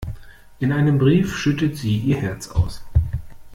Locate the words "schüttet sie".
1.37-1.95